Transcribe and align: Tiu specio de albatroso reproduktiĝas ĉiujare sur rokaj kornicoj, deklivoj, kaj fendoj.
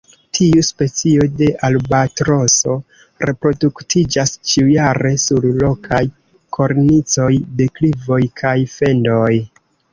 Tiu 0.35 0.61
specio 0.67 1.25
de 1.41 1.49
albatroso 1.67 2.77
reproduktiĝas 3.31 4.33
ĉiujare 4.53 5.13
sur 5.27 5.47
rokaj 5.67 6.03
kornicoj, 6.59 7.31
deklivoj, 7.63 8.23
kaj 8.45 8.59
fendoj. 8.77 9.33